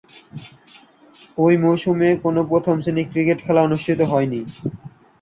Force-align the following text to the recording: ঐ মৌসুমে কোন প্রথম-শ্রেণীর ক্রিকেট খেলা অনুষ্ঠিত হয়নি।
ঐ 1.37 1.47
মৌসুমে 1.57 2.09
কোন 2.23 2.35
প্রথম-শ্রেণীর 2.49 3.07
ক্রিকেট 3.11 3.39
খেলা 3.45 3.61
অনুষ্ঠিত 3.63 3.99
হয়নি। 4.11 4.39